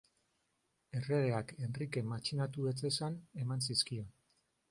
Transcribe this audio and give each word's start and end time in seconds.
Erregeak 0.99 1.53
Henrike 1.65 2.03
matxinatu 2.13 2.67
ez 2.71 2.75
zezan, 2.87 3.19
eman 3.43 3.65
zizkion. 3.67 4.11